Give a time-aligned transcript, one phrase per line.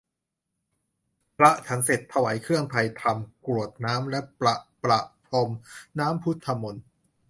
[1.37, 5.49] พระฉันเสร็จ ถวายเครื่องไทยธรรม กรวดน้ำและพระประพรม
[5.99, 6.83] น้ำพุทธมนต์